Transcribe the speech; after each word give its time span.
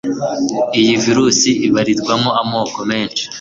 Iyi 0.79 0.93
virusi 1.03 1.49
ibarirwamo 1.67 2.29
amoko 2.41 2.79
menshi 2.91 3.23